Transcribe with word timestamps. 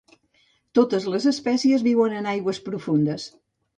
Totes 0.79 1.05
les 1.15 1.27
espècies 1.33 1.85
viuen 1.91 2.17
en 2.23 2.31
aigües 2.33 2.63
profundes. 2.71 3.29